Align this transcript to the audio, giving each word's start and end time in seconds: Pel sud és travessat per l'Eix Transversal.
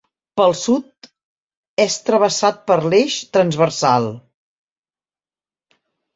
Pel 0.39 0.53
sud 0.59 1.09
és 1.83 1.97
travessat 2.07 2.57
per 2.73 2.79
l'Eix 2.87 3.19
Transversal. 3.39 4.09